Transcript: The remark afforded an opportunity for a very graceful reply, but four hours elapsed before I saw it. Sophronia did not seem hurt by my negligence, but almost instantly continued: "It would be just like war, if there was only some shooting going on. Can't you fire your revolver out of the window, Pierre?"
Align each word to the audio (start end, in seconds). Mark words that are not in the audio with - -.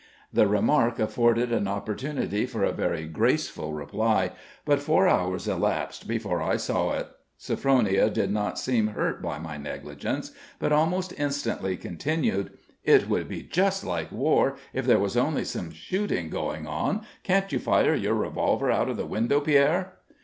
The 0.33 0.47
remark 0.47 0.97
afforded 0.97 1.51
an 1.51 1.67
opportunity 1.67 2.47
for 2.47 2.63
a 2.63 2.71
very 2.71 3.05
graceful 3.05 3.71
reply, 3.73 4.31
but 4.65 4.79
four 4.79 5.07
hours 5.07 5.47
elapsed 5.47 6.07
before 6.07 6.41
I 6.41 6.57
saw 6.57 6.93
it. 6.93 7.07
Sophronia 7.37 8.09
did 8.09 8.31
not 8.31 8.57
seem 8.57 8.87
hurt 8.87 9.21
by 9.21 9.37
my 9.37 9.57
negligence, 9.57 10.31
but 10.57 10.71
almost 10.71 11.13
instantly 11.19 11.77
continued: 11.77 12.57
"It 12.83 13.07
would 13.09 13.27
be 13.29 13.43
just 13.43 13.83
like 13.83 14.11
war, 14.11 14.55
if 14.73 14.87
there 14.87 14.97
was 14.97 15.15
only 15.15 15.45
some 15.45 15.69
shooting 15.69 16.31
going 16.31 16.65
on. 16.65 17.05
Can't 17.21 17.51
you 17.51 17.59
fire 17.59 17.93
your 17.93 18.15
revolver 18.15 18.71
out 18.71 18.89
of 18.89 18.97
the 18.97 19.05
window, 19.05 19.39
Pierre?" 19.39 19.99